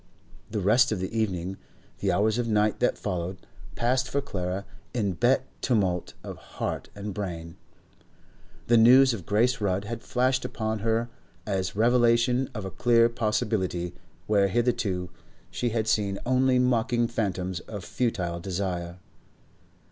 [0.49, 1.57] The rest of the evening,
[1.99, 3.37] the hours of night that followed,
[3.75, 7.55] passed for Clara in hot tumult of heart and brain.
[8.65, 11.07] The news of Grace Rudd had flashed upon her
[11.45, 13.93] as revelation of a clear possibility
[14.25, 15.11] where hitherto
[15.51, 18.97] she had seen only mocking phantoms of futile desire.